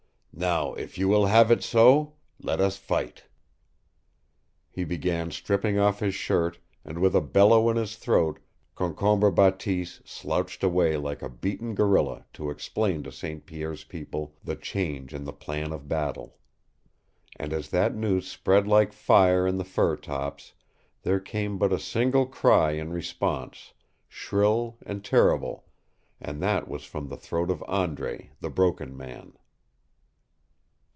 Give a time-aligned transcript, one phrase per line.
[0.33, 3.25] Now, if you will have it so, let us fight!"
[4.71, 8.39] He began stripping off his shirt, and with a bellow in his throat
[8.73, 13.45] Concombre Bateese slouched away like a beaten gorilla to explain to St.
[13.45, 16.37] Pierre's people the change in the plan of battle.
[17.35, 20.53] And as that news spread like fire in the fir tops,
[21.03, 23.73] there came but a single cry in response
[24.07, 25.65] shrill and terrible
[26.19, 29.33] and that was from the throat of Andre, the Broken Man.